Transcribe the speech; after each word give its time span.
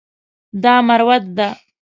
دا 0.63 0.73
مروت 0.87 1.25
ده. 1.37 1.49